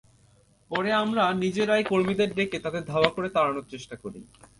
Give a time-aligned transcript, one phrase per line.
[0.71, 4.19] পরে আমরা নিজেরাই কর্মীদের ডেকে তাদের ধাওয়া করে তাড়ানোর চেষ্টা করি।